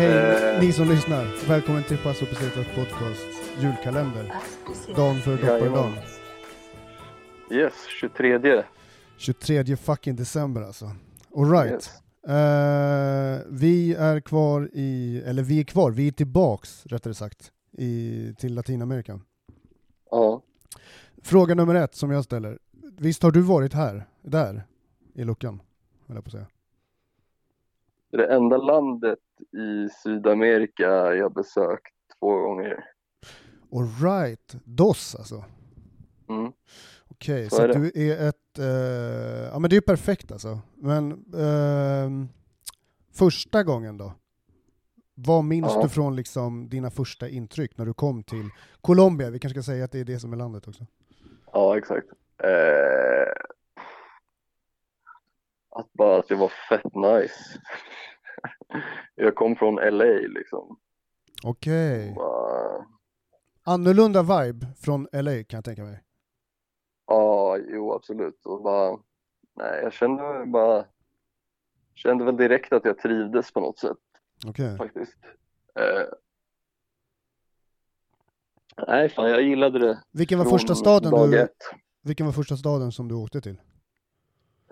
[0.00, 0.54] hej.
[0.54, 1.48] Eh, ni som lyssnar.
[1.48, 3.26] Välkommen till Passo Pesetas podcast
[3.60, 4.34] julkalender.
[4.96, 5.92] Dagen för dopparedagen.
[7.50, 8.64] Yes, 23.
[9.16, 10.90] 23 fucking december alltså.
[11.36, 11.72] Alright.
[11.72, 12.02] Yes.
[12.28, 18.34] Eh, vi är kvar i, eller vi är kvar, vi är tillbaks rättare sagt, i,
[18.38, 19.20] till Latinamerika.
[20.10, 20.42] Ja.
[21.22, 22.58] Fråga nummer ett som jag ställer.
[22.98, 24.62] Visst har du varit här, där,
[25.14, 25.62] i luckan?
[26.06, 26.46] höll jag på att säga.
[28.10, 29.18] Det är det enda landet
[29.58, 32.84] i Sydamerika jag besökt två gånger.
[33.72, 35.44] Alright, DOS alltså.
[36.28, 36.52] Mm.
[37.08, 38.58] Okej, Så så, är du är ett...
[38.58, 40.60] eh, ja men det är ju perfekt alltså.
[40.74, 42.28] Men ehm,
[43.14, 44.12] första gången då?
[45.14, 45.82] Vad minns Ja.
[45.82, 48.48] du från liksom dina första intryck när du kom till
[48.80, 49.30] Colombia?
[49.30, 50.86] Vi kanske ska säga att det är det som är landet också.
[51.52, 52.06] Ja, exakt.
[52.42, 53.32] Eh...
[55.72, 57.60] Att bara att det var fett nice.
[59.14, 60.78] Jag kom från LA liksom.
[61.44, 62.14] Okej.
[62.16, 62.86] Bara...
[63.64, 66.02] Annorlunda vibe från LA kan jag tänka mig.
[67.06, 68.46] Ja, jo absolut.
[68.46, 68.98] Och bara...
[69.56, 70.84] Nej, jag kände bara...
[71.94, 73.98] Kände väl direkt att jag trivdes på något sätt.
[74.46, 74.76] Okej.
[74.76, 75.18] faktiskt.
[75.74, 76.06] Eh,
[78.86, 81.48] nej, fan jag gillade det Vilken var första staden du,
[82.02, 83.60] vilken var första staden som du åkte till?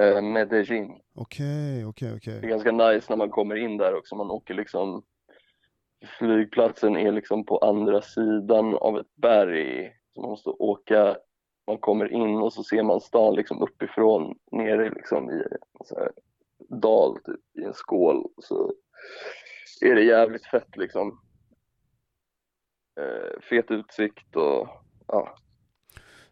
[0.03, 1.01] Eh, Medellin.
[1.15, 2.51] Okej, okej, Det är okej.
[2.51, 4.17] ganska nice när man kommer in där också.
[4.17, 5.03] Man åker liksom,
[6.19, 9.93] flygplatsen är liksom på andra sidan av ett berg.
[10.15, 11.17] Så man måste åka,
[11.67, 17.19] man kommer in och så ser man stan liksom uppifrån nere liksom i en dal
[17.25, 18.29] typ, i en skål.
[18.43, 18.73] Så
[19.81, 21.21] är det jävligt fett liksom.
[23.01, 24.69] Eh, fet utsikt och
[25.07, 25.35] ja.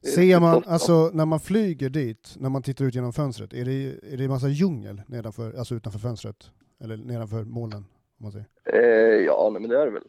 [0.07, 3.53] Det Ser riktigt man, alltså när man flyger dit, när man tittar ut genom fönstret,
[3.53, 6.51] är det, är det massa djungel nedanför, alltså utanför fönstret?
[6.81, 7.79] Eller nedanför molnen,
[8.19, 8.47] om man säger.
[8.65, 10.09] Eh, ja, nej, men det är det väl.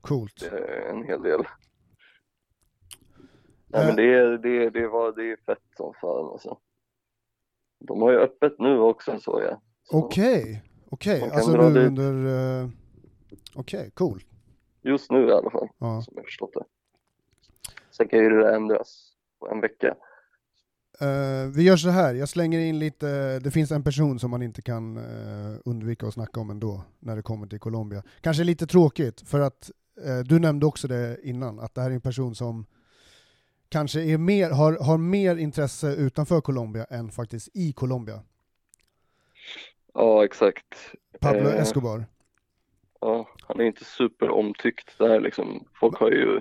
[0.00, 0.40] Coolt.
[0.40, 1.40] Det är en hel del.
[3.66, 3.86] Nej, Eh.
[3.86, 6.58] men det, är- det, det, var, det är fett som fan alltså.
[7.78, 9.60] De har ju öppet nu också så jag.
[9.90, 11.88] Okej, okej, alltså nu dit.
[11.88, 12.60] under...
[12.62, 12.68] eh,
[13.54, 14.22] Okej, cool.
[14.82, 16.02] Just nu i alla fall, Ja.
[16.02, 16.64] som jag förstått det.
[17.90, 19.94] Sen kan ju det där ändras på en vecka.
[21.00, 24.42] Eh, vi gör så här, jag slänger in lite, det finns en person som man
[24.42, 28.02] inte kan eh, undvika att snacka om ändå, när det kommer till Colombia.
[28.20, 29.70] Kanske lite tråkigt, för att
[30.04, 32.66] eh, du nämnde också det innan, att det här är en person som
[33.68, 38.20] kanske är mer, har, har mer intresse utanför Colombia än faktiskt i Colombia.
[39.94, 40.94] Ja, exakt.
[41.20, 41.48] Pablo.
[41.48, 42.06] Escobar.
[43.00, 45.64] Ja, han är inte superomtyckt där liksom.
[45.80, 46.40] Folk har ju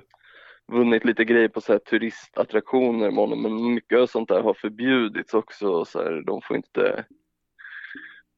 [0.72, 4.54] vunnit lite grejer på så här turistattraktioner med honom, men mycket av sånt där har
[4.54, 5.86] förbjudits också.
[5.86, 7.06] Så här, de får inte...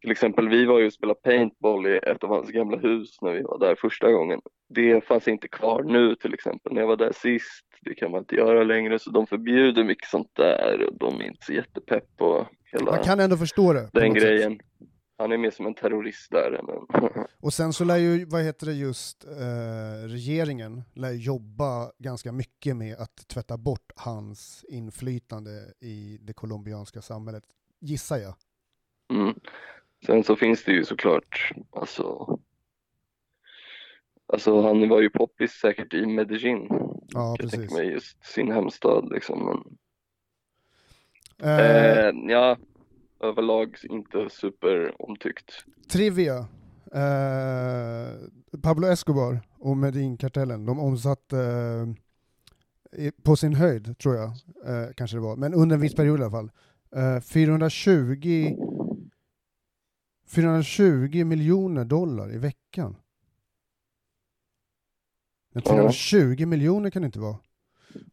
[0.01, 3.31] Till exempel, vi var ju och spelade paintball i ett av hans gamla hus när
[3.31, 4.41] vi var där första gången.
[4.69, 7.65] Det fanns inte kvar nu till exempel, när jag var där sist.
[7.81, 11.25] Det kan man inte göra längre, så de förbjuder mycket sånt där och de är
[11.25, 13.89] inte så jättepepp på hela Man kan ändå förstå det.
[13.93, 14.53] den något sätt.
[15.19, 17.25] Han är mer som en terrorist där än en...
[17.39, 22.77] Och sen så lär ju, vad heter det just, eh, regeringen lär jobba ganska mycket
[22.77, 27.43] med att tvätta bort hans inflytande i det colombianska samhället,
[27.79, 28.33] gissar jag.
[29.13, 29.35] Mm.
[30.05, 32.37] Sen så finns det ju såklart, alltså,
[34.33, 36.99] alltså han var ju poppis säkert i Medellin, Ja,
[37.29, 37.59] jag precis.
[37.59, 39.45] tänker mig just sin hemstad liksom.
[39.45, 39.77] Men,
[41.43, 42.57] Eh, eh, ja,
[43.19, 45.51] överlag inte superomtyckt.
[45.91, 46.37] trivia.
[46.93, 48.13] Eh,
[48.61, 51.37] Pablo Escobar och Medin-kartellen, de omsatte
[52.97, 54.29] eh, på sin höjd, tror jag,
[54.65, 56.51] eh, kanske det var, men under en viss period i alla fall,
[56.95, 58.55] eh, 420
[60.27, 62.95] 420 miljoner dollar i veckan.
[65.53, 65.71] Men Ja.
[65.71, 67.37] 420 miljoner kan det inte vara.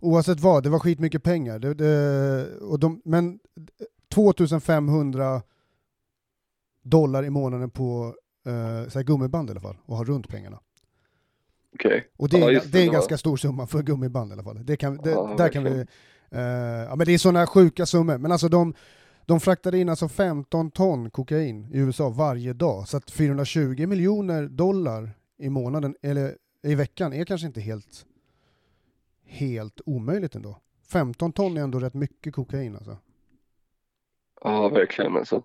[0.01, 1.59] Oavsett vad, det var skitmycket pengar.
[1.59, 3.39] Det, det, och de, men
[4.17, 5.43] 2500
[6.83, 8.15] dollar i månaden på
[8.47, 10.61] eh, så gummiband i alla fall, och ha runt pengarna.
[11.75, 14.33] Okej, Och det, Ja, är, just det är en ganska stor summa för gummiband i
[14.33, 14.67] alla fall.
[14.67, 15.87] Det kan, det, Ja, där kan vi,
[16.31, 16.41] eh,
[16.89, 18.19] ja men det är sådana sjuka summor.
[18.19, 18.75] Men alltså de,
[19.27, 24.49] De fraktade in alltså 15 ton kokain i USA varje dag, så att 420 miljoner
[24.49, 28.07] dollar i månaden, eller i veckan, är kanske inte helt,
[29.27, 30.59] helt omöjligt ändå.
[30.89, 32.99] 15 ton är ändå rätt mycket kokain alltså.
[34.47, 35.43] Ja, verkligen alltså.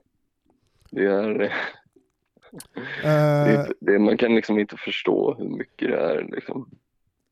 [0.92, 1.54] Det är,
[3.04, 6.70] Eh, det, det, man kan liksom inte förstå hur mycket det är liksom.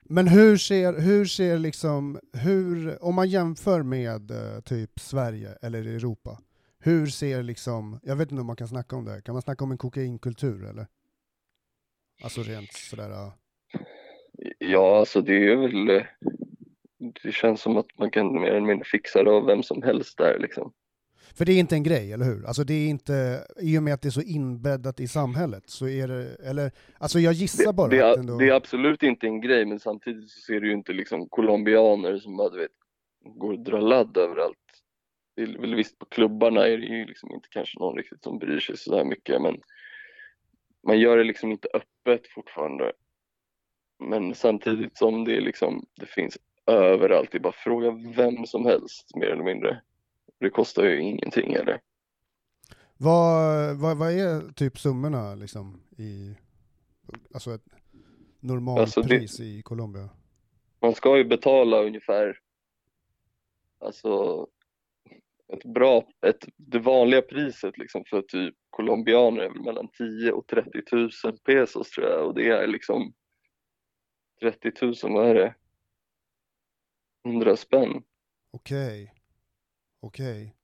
[0.04, 5.80] Men hur ser, hur ser liksom, hur, om man jämför med eh, typ Sverige eller
[5.80, 6.38] Europa,
[6.80, 9.63] hur ser liksom, jag vet inte om man kan snacka om det, kan man snacka
[9.63, 10.88] om en kokainkultur eller?
[12.24, 13.33] Alltså rent sådär, ja.
[14.60, 16.06] Ja, alltså det är väl, eh,
[17.24, 20.18] det känns som att man kan mer eller mindre fixa det av vem som helst
[20.18, 20.74] där liksom.
[21.35, 22.45] För det är inte en grej, eller hur?
[22.45, 25.87] Alltså det är inte, i och med att det är så inbäddat i samhället, så
[25.87, 28.37] är det, eller, alltså jag gissar Det, bara det, att är, ändå...
[28.37, 32.17] det är absolut inte en grej, men samtidigt så ser du ju inte liksom colombianer
[32.17, 32.71] som bara, du vet,
[33.23, 34.55] går och drar ladd överallt.
[35.35, 38.39] Det är väl visst på klubbarna är det ju liksom inte kanske någon riktigt som
[38.39, 39.57] bryr sig så där mycket, men
[40.87, 42.91] man gör det liksom inte öppet fortfarande.
[43.99, 49.15] Men samtidigt som det liksom, det finns överallt, det är bara fråga vem som helst
[49.15, 49.81] mer eller mindre.
[50.39, 51.81] Det kostar ju ingenting eller?
[52.97, 56.36] Vad, vad, vad är typ summorna liksom i,
[57.33, 60.09] alltså ett Alltså, det- normalpris i Colombia?
[60.81, 62.39] Man ska ju betala ungefär,
[63.80, 64.47] alltså
[65.53, 70.47] ett bra, ett, det vanliga priset liksom för typ colombianer är väl mellan 10 och
[70.47, 71.09] 30 000
[71.44, 73.13] pesos tror jag och det är liksom
[74.42, 75.56] 30 000, vad är det?
[77.25, 78.03] 100 spänn?
[78.51, 79.13] Okej.
[79.99, 80.55] Okej.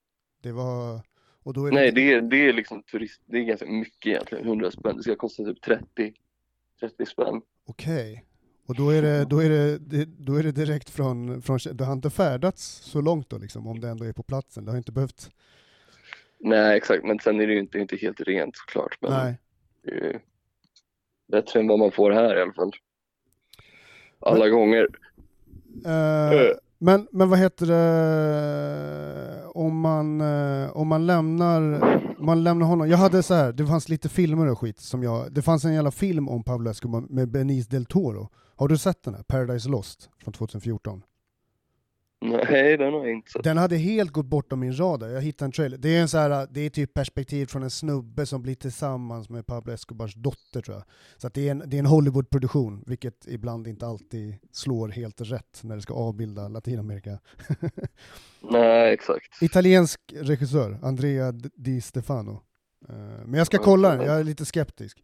[0.41, 1.01] Det var,
[1.43, 4.45] och då är Nej, det är, det är liksom turist, det är ganska mycket egentligen,
[4.45, 4.97] 100 spänn.
[4.97, 6.13] Det ska kosta typ 30,
[6.79, 7.41] 30 spänn.
[7.65, 8.25] Okej.
[8.67, 11.83] Och då är det, då är det, det, då är det direkt från, från, det
[11.83, 14.65] har inte färdats så långt då liksom, om det ändå är på platsen.
[14.65, 15.31] Det har inte behövt,
[16.39, 18.97] Nej, exakt, men sen är det ju inte, inte helt rent såklart.
[19.01, 19.37] Men nej.
[19.81, 20.19] det
[21.27, 22.71] bättre än vad man får här i alla fall.
[24.19, 24.87] Alla gånger.
[25.85, 31.61] Eh, men, men vad heter det, om man, eh, om man lämnar,
[32.19, 35.33] man lämnar honom, jag hade så här, det fanns lite filmer och skit som jag,
[35.33, 38.29] det fanns en jävla film om Pablo Escobar med Benice del Toro.
[38.55, 39.23] Har du sett den här?
[39.23, 41.01] Paradise Lost från 2014?
[42.21, 43.43] Nej, den har jag inte sett.
[43.43, 45.77] Den hade helt gått bortom min radar, jag hittade en trailer.
[45.77, 49.29] Det är en så här, det är typ perspektiv från en snubbe som blir tillsammans
[49.29, 50.83] med Pablo Escobars dotter tror jag.
[51.17, 55.59] Så det är en, det är en Hollywood-produktion, vilket ibland inte alltid slår helt rätt
[55.63, 57.19] när det ska avbilda Latinamerika.
[58.41, 59.41] Nej, exakt.
[59.41, 62.41] Italiensk regissör, Andrea Di Stefano.
[62.89, 62.95] Eh,
[63.25, 65.03] Men jag ska kolla den, jag är lite skeptisk.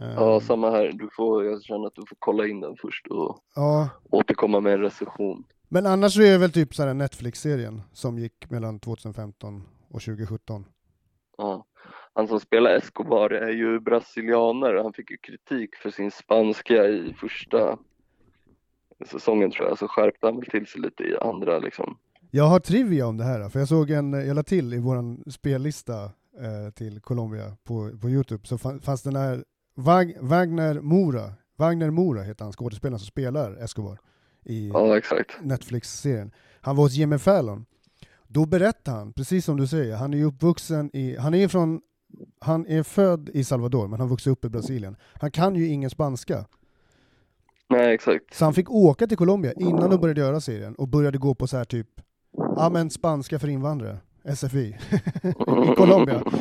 [0.00, 0.92] Eh, Ja, samma här.
[0.92, 3.88] Du får, jag känner att du får kolla in den först och ja.
[4.10, 5.44] återkomma med en recension.
[5.68, 10.02] Men annars så är det väl typ så här Netflix-serien som gick mellan 2015 och
[10.02, 10.64] 2017.
[11.38, 11.64] Ja.
[12.14, 14.80] Han som spelar Escobar är ju brasilianare.
[14.82, 17.78] Han fick ju kritik för sin spanska i första
[19.06, 21.98] säsongen tror jag, så skärpte han väl till sig lite i andra liksom.
[22.30, 25.24] Jag har trivia om det här, för jag såg en, jag la till i våran
[25.30, 29.44] spellista eh, till Colombia på, på Youtube, så fan- fanns den här
[29.74, 33.98] Wag, Wagner Mora, Wagner Mora heter han skådespelaren som spelar Escobar
[34.48, 35.00] i Ja.
[35.42, 36.30] Netflix-serien.
[36.60, 37.66] Han var hos Jimmy Fallon.
[38.26, 41.80] Då berättade han, precis som du säger, han är uppvuxen i, han är från,
[42.40, 44.96] han är född i Salvador men han vuxit upp i Brasilien.
[45.14, 46.44] Han kan ju ingen spanska.
[47.70, 48.34] Nej, exakt.
[48.34, 51.46] Så han fick åka till Colombia innan de började göra serien och började gå på
[51.46, 51.88] så här typ,
[52.32, 53.98] ja men spanska för invandrare,
[54.34, 54.76] SFI,
[55.72, 56.22] i Colombia.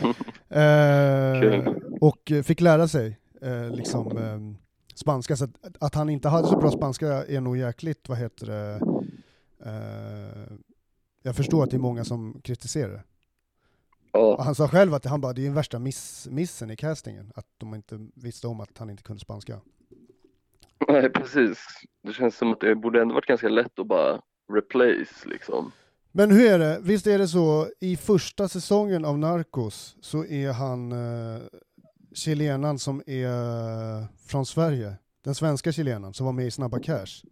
[0.49, 1.67] Eh,
[2.01, 4.66] och fick lära sig eh, liksom eh,
[4.97, 8.45] spanska, så att, att han inte hade så bra spanska är nog jäkligt, vad heter
[8.45, 8.79] det,
[9.65, 10.57] eh,
[11.23, 13.03] jag förstår att det är många som kritiserar det.
[14.11, 17.31] Ja, han sa själv att han bara, det är den värsta miss, missen i castingen,
[17.35, 19.59] att de inte visste om att han inte kunde spanska.
[20.87, 21.57] nej precis.
[22.03, 24.21] Det känns som att det borde ändå varit ganska lätt att bara
[24.53, 25.71] replace liksom.
[26.11, 30.53] Men hur är det, visst är det så, i första säsongen av Narcos så är
[30.53, 31.41] han eh,
[32.13, 37.23] chilenan som är eh, från Sverige, den svenska chilenan som var med i Snabba Cash.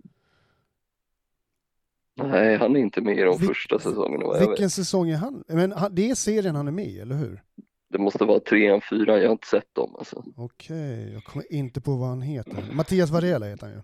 [2.18, 4.50] Nej, han är inte med i de Vil- första säsongerna vad jag vet.
[4.50, 5.44] Vilken säsong är han?
[5.48, 7.42] Men det är serien han är med i, eller hur?
[7.90, 10.24] Det måste vara trean, fyran, jag har inte sett dem alltså.
[10.38, 12.64] Okej, jag kommer inte på vad han heter.
[12.74, 13.82] Mattias Varela heter han ju.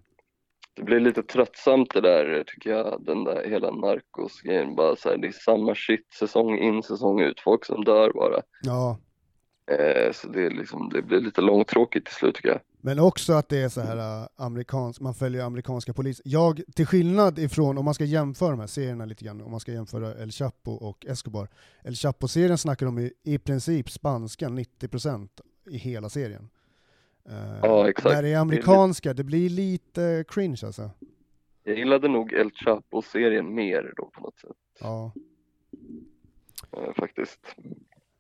[0.74, 4.76] Det blir lite tröttsamt det där tycker jag, den där hela narkos-grejen.
[4.76, 8.42] Bara så här, det är samma shit säsong in, säsong ut, folk som dör bara.
[8.62, 9.00] Ja,
[10.13, 12.60] så det, liksom, det blir lite långtråkigt till slut tycker jag.
[12.84, 16.22] Men också att det är så här uh, amerikansk, man följer amerikanska polis.
[16.25, 19.60] Jag, till skillnad ifrån, om man ska jämföra de här serierna lite grann, om man
[19.60, 21.48] ska jämföra El Chapo och Escobar.
[21.84, 25.28] El Chapo-serien snackar de i, i princip spanska 90%
[25.70, 26.50] i hela serien.
[27.30, 28.16] Uh, Ja, exakt.
[28.16, 30.90] När det är amerikanska, det blir lite cringe alltså.
[31.63, 35.12] Jag gillade nog El Chapo-serien mer då på något sätt, Ja.
[36.72, 37.56] eh, faktiskt.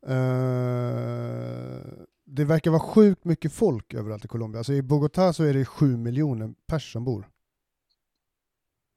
[0.07, 1.81] Eh,
[2.25, 4.59] det verkar vara sjukt mycket folk överallt i Colombia.
[4.59, 7.27] Alltså i Bogotá så är det sju miljoner pers som bor.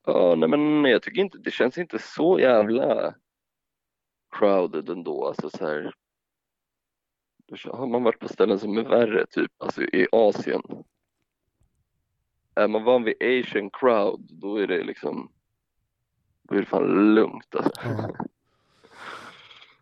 [0.07, 3.15] Ja, nej men jag tycker inte, det känns inte så jävla
[4.39, 5.95] crowded ändå, alltså så här.
[7.47, 10.63] Då har man varit på ställen som är värre, typ, alltså i Asien.
[12.55, 15.33] Är man van vid asian crowd, då är det liksom,
[16.43, 17.73] då är det fan lugnt alltså.
[17.85, 18.17] Ja.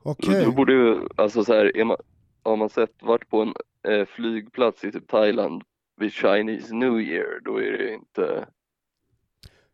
[0.03, 0.45] Okej.
[0.45, 1.97] då borde ju, alltså så här, är man,
[2.43, 3.55] har man sett, varit på en
[3.93, 5.63] eh, flygplats i typ Thailand
[5.97, 8.47] vid Chinese New Year, då är det inte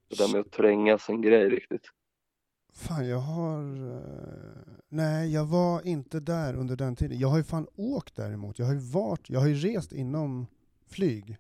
[0.09, 1.87] det där med att trängas en grej riktigt.
[2.75, 3.63] Fan, jag har...
[3.97, 7.19] eh, nej, jag var inte där under den tiden.
[7.19, 8.59] Jag har ju fan åkt däremot.
[8.59, 10.47] Jag har ju varit, jag har ju rest inom
[10.87, 11.37] flyg.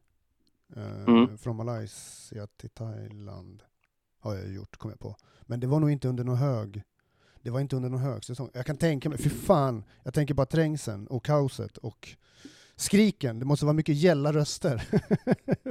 [0.76, 1.38] eh, Mm.
[1.38, 3.62] Från Malaysia till Thailand.
[4.20, 5.16] Har jag gjort, kom jag på.
[5.42, 6.82] Men det var nog inte under någon hög...
[7.42, 8.50] Det var inte under någon högsäsong.
[8.54, 12.08] Jag kan tänka mig, för fan, jag tänker bara trängseln och kaoset och
[12.76, 13.38] skriken.
[13.38, 14.82] Det måste vara mycket gälla röster.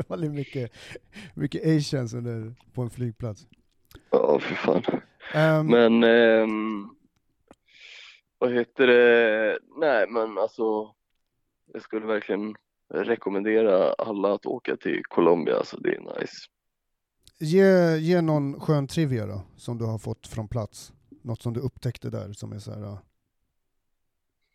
[0.10, 0.72] Väldigt mycket,
[1.34, 3.48] mycket asians under, på en flygplats.
[4.10, 4.84] Ja, för fan.
[5.34, 6.90] Ehm, Men ehm,
[8.38, 9.60] vad heter det?
[9.80, 10.92] Nej, men alltså
[11.74, 12.56] jag skulle verkligen
[12.94, 16.34] rekommendera alla att åka till Colombia, alltså det är nice.
[17.40, 20.94] Ge, ge någon skön trivia då, som du har fått från plats.
[21.28, 22.82] Något som du upptäckte där som är så här.
[22.82, 23.00] ja.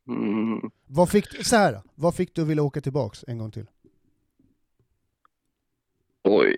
[0.09, 0.71] Mm.
[0.87, 3.67] Vad fick, så här, vad fick du vilja åka tillbaks en gång till?
[6.25, 6.57] Oj,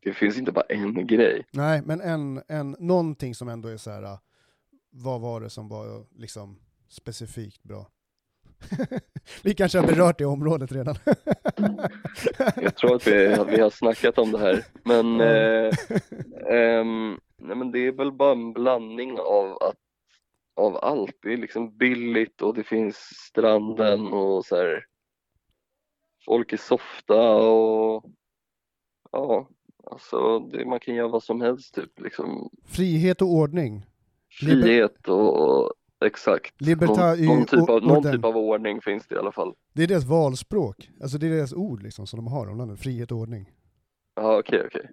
[0.00, 1.46] det finns inte bara en grej.
[1.50, 4.02] Nej, men en, en, någonting som ändå är så här.
[4.02, 4.20] ja,
[4.90, 7.90] vad var det som var liksom specifikt bra?
[9.42, 10.96] Vi kanske har berört det området redan.
[12.56, 15.26] Jag tror att vi, att vi har snackat om det här, men, Ja.
[15.26, 15.74] eh,
[16.50, 19.76] ehm, nej, men det är väl bara en blandning av, att,
[20.56, 21.18] av allt.
[21.22, 24.84] Det är liksom billigt och det finns stranden och så här.
[26.24, 28.04] Folk är softa och
[29.12, 29.48] ja,
[29.90, 32.50] alltså det, man kan göra vad som helst typ liksom.
[32.64, 33.86] Frihet och ordning.
[34.40, 35.72] Frihet och,
[36.04, 36.60] exakt.
[36.60, 39.54] Libertà någon, någon, typ av, någon typ av ordning finns det i alla fall.
[39.72, 40.90] Det är deras valspråk.
[41.02, 42.80] Alltså det är deras ord liksom som de har om landet.
[42.80, 43.50] Frihet och ordning.
[44.14, 44.90] Ja, okej, okej.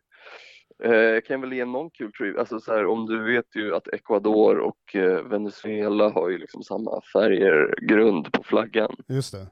[0.84, 3.88] Eh, kan väl ge någon kul trivia, alltså så här, om du vet ju att
[3.88, 8.96] Ecuador och eh, Venezuela har ju liksom samma färger, grund på flaggan.
[9.08, 9.48] Just det.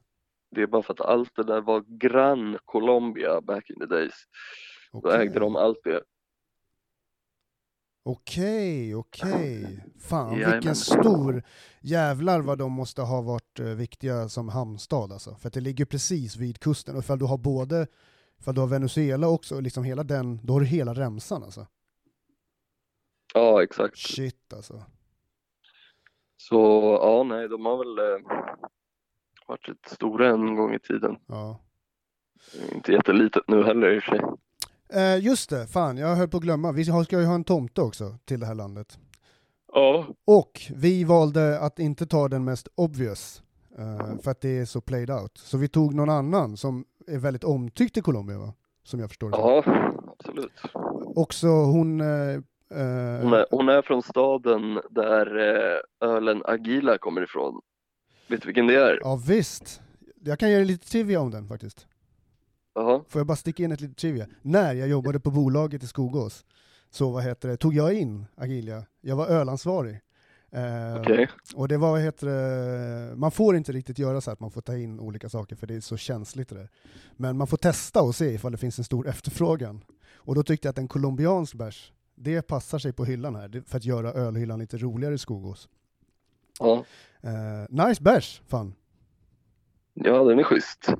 [0.56, 4.14] Det är bara för att allt det där var Gran Colombia back in the days.
[4.92, 5.22] Då Okej.
[5.22, 6.02] ägde de allt det.
[8.06, 9.86] Okej, okej.
[10.00, 10.52] Fan Jajamän.
[10.52, 11.44] vilken stor...
[11.82, 15.36] Jävlar vad de måste ha varit eh, viktiga som hamnstad alltså.
[15.36, 16.96] För att det ligger precis vid kusten.
[16.96, 17.88] Och ifall du har både,
[18.44, 21.68] ifall du har Venezuela också, och liksom hela den, då har du hela remsan alltså.
[23.34, 23.98] Ja, exakt.
[23.98, 24.84] Shit alltså.
[26.38, 26.56] Så
[27.02, 28.28] ja, nej, de har väl eh,
[29.48, 31.18] varit rätt stora en gång i tiden.
[31.28, 31.60] Ja.
[32.72, 34.22] Inte jättelitet nu heller i och för sig.
[34.90, 36.72] Eh, just det, fan jag höll på att glömma.
[36.72, 38.98] Vi ska ju ha en tomte också till det här landet.
[39.74, 43.44] Ja, Och vi valde att inte ta den mest obvious.
[43.78, 45.38] Eh, för att det är så played out.
[45.38, 48.54] Så vi tog någon annan som är väldigt omtyckt i Colombia va?
[48.84, 49.38] Som jag förstår det.
[49.38, 49.64] ja,
[50.20, 50.52] absolut.
[51.16, 52.02] Också hon...
[52.02, 52.42] Eh,
[53.22, 57.62] Hon är, hon är från staden där eh, ölen Agila kommer ifrån.
[58.28, 59.00] Vet du vilken det är?
[59.02, 59.82] Ja visst.
[60.24, 61.88] Jag kan ge dig lite trivia om den faktiskt.
[62.76, 63.02] Jaha.
[63.10, 64.26] Får jag bara sticka in ett litet trivia?
[64.42, 66.46] När jag jobbade på bolaget i Skogås
[66.90, 68.86] så vad heter det, tog jag in Agilia.
[69.02, 70.00] Jag var ölansvarig.
[70.54, 71.28] Eh, Okej.
[71.56, 74.78] Och det var, heter det, man får inte riktigt göra så att man får ta
[74.78, 76.70] in olika saker för det är så känsligt det där.
[77.16, 79.84] Men man får testa och se ifall det finns en stor efterfrågan.
[80.16, 83.78] Och då tyckte jag att en colombiansk bärs, det passar sig på hyllan här för
[83.78, 85.70] att göra ölhyllan lite roligare i Skogås.
[86.60, 86.86] Ja.
[87.22, 88.76] Eh, nice bärs, fan.
[89.94, 90.94] ja, den är schysst.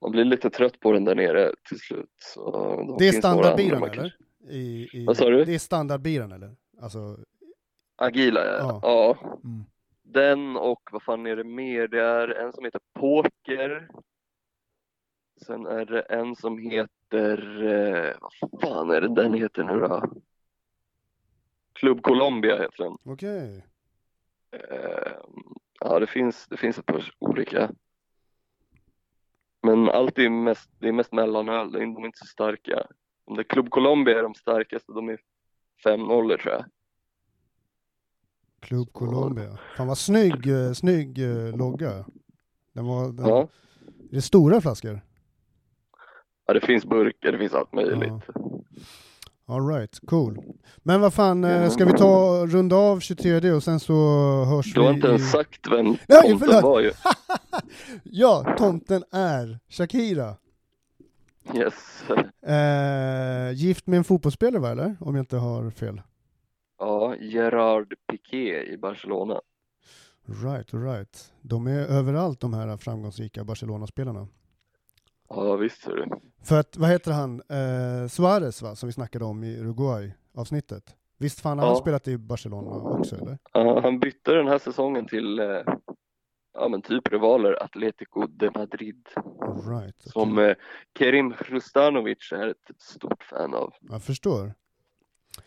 [0.00, 2.08] Man blir lite trött på den där nere till slut.
[2.34, 4.16] Så Det är standardbiran eller?
[4.48, 5.44] I, i, Vad sa du?
[5.44, 6.56] Det är standardbiran eller?
[6.80, 7.18] Alltså,
[8.02, 8.80] Agila, ja.
[8.82, 9.16] Ja.
[9.44, 9.64] mm.
[10.02, 11.88] Den och vad fan är det mer?
[11.88, 13.88] Det är en som heter Poker.
[15.46, 20.12] Sen är det en som heter, eh, vad fan är det den heter nu då?
[21.72, 22.96] Club Colombia heter den.
[23.04, 23.64] okej.
[24.50, 25.12] Eh,
[25.80, 27.70] ja, det finns, det finns ett par olika.
[29.62, 32.86] Men allt är mest, det är mest mellanöl, de är inte så starka.
[33.24, 35.20] Om det är Club Colombia är de starkaste, de är
[35.84, 36.64] 5-0 tror jag.
[38.62, 39.58] Club Colombia.
[39.76, 42.04] Fan vad snygg, eh, snygg eh, logga.
[42.74, 43.48] Den var, den, Ja.
[44.10, 45.00] Det är stora flaskor.
[46.46, 48.12] ja, det finns burkar, det finns allt möjligt.
[49.46, 50.38] Alright, cool.
[50.78, 51.70] Men vad fan, eh, Ja.
[51.70, 53.94] ska vi ta runda av 23 och sen så
[54.44, 55.10] hörs Du har vi inte i...
[55.10, 56.62] ens sagt vem Nej, tomten förlåt.
[56.62, 56.90] var ju.
[58.04, 60.36] Ja, tomten är Shakira.
[61.56, 62.04] Yes.
[62.46, 64.96] Eh, gift med en fotbollsspelare va, eller?
[65.00, 66.00] Om jag inte har fel.
[66.84, 69.40] Ja, Gerard Piqué i Barcelona.
[70.44, 71.32] Right, right.
[71.42, 74.28] De är överallt de här framgångsrika Barcelona-spelarna.
[75.28, 76.08] Ja, visst är det.
[76.44, 80.96] För att, vad heter han, eh, Suarez va, som vi snackade om i Uruguay-avsnittet.
[81.18, 81.80] Visst fan har han Ja.
[81.80, 83.38] spelat i Barcelona också eller?
[83.52, 85.46] Ja, han bytte den här säsongen till eh,
[86.54, 89.08] ja, men typ rivaler Atletico de Madrid
[89.70, 89.96] Right.
[90.00, 90.12] okej.
[90.12, 90.54] som eh,
[90.98, 93.72] Kerim Hrustanovic är ett stort fan av.
[93.80, 94.54] Jag förstår.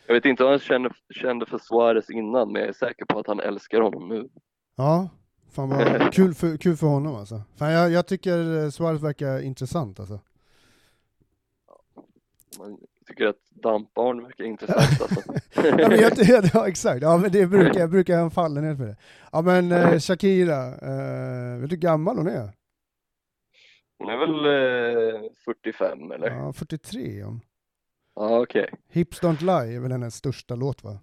[0.07, 3.19] Jag vet inte vad han kände, kände för Suarez innan men jag är säker på
[3.19, 4.29] att han älskar honom nu.
[4.75, 5.09] Ja,
[5.51, 7.41] fan vad kul för, kul för honom alltså.
[7.57, 10.19] Fan, jag, jag tycker eh, Suarez verkar intressant alltså.
[12.59, 12.77] Man
[13.07, 15.21] tycker att dampbarn verkar intressant alltså.
[15.63, 18.85] Ja, men jag, ja exakt, ja men det brukar jag brukar jag falla ner för
[18.85, 18.95] det.
[19.31, 22.49] Ja men eh, Shakira, eh, vet du hur gammal hon är?
[23.97, 24.45] Hon är väl
[25.23, 26.29] eh, 45 eller?
[26.29, 27.41] Ja, Ja, 43 om.
[28.15, 28.69] Okej.
[28.89, 30.98] Hips Don't Lie är väl hennes största låt va?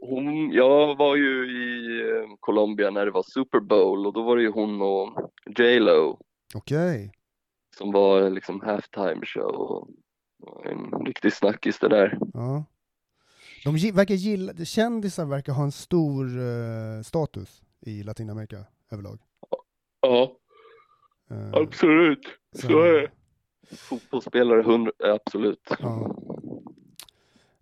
[0.00, 4.36] Hon, jag var ju i eh, Colombia när det var Super Bowl och då var
[4.36, 6.18] det ju hon och J Lo
[6.54, 7.12] Okej.
[7.78, 9.88] som var liksom halftime show
[10.42, 12.18] och en riktig snackis det där.
[12.34, 12.64] Ja.
[13.64, 18.56] De verkar gilla, kändisar verkar ha en stor eh, status i Latinamerika
[18.92, 19.18] överlag.
[20.00, 20.36] Ja,
[21.30, 22.26] Eh, absolut.
[22.56, 23.10] så- Så är det.
[23.76, 25.60] Fotbollsspelare, hundra, absolut.
[25.80, 26.16] Ja.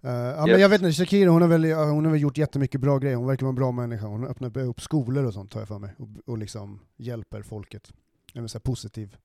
[0.02, 0.60] Eh, ja, men Yes.
[0.60, 3.26] jag vet inte, Shakira hon har, väl, hon har väl gjort jättemycket bra grejer, hon
[3.26, 4.06] verkar vara en bra människa.
[4.06, 7.92] Hon öppnar upp skolor och sånt tar jag för mig, och, och liksom hjälper folket.
[8.34, 9.16] En så här positiv,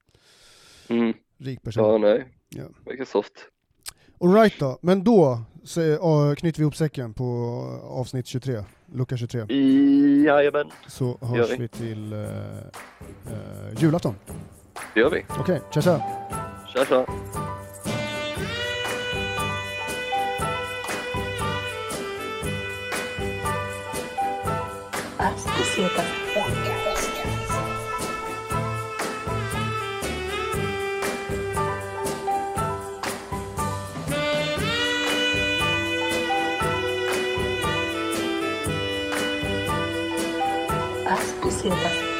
[0.87, 1.13] Mm.
[1.37, 1.83] rik person.
[1.83, 2.25] Ja, nej.
[2.49, 2.63] Ja.
[2.85, 3.33] Verkar soft.
[4.19, 7.23] Alright då, men då så, eh, knyter vi ihop säcken på
[7.83, 9.45] avsnitt 23, lucka 23.
[10.25, 11.55] Jajamän, Så hörs vi.
[11.57, 14.15] vi till uh, uh, julafton.
[14.93, 15.25] det gör vi.
[15.39, 16.01] Okej, tja tja!
[16.75, 17.05] Tja tja.
[25.17, 26.05] Astronautas
[41.07, 42.14] Astronautas